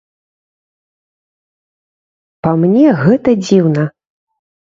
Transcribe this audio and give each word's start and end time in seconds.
Па 2.47 2.51
мне, 2.63 2.85
гэта 3.03 3.29
дзіўна. 3.45 3.83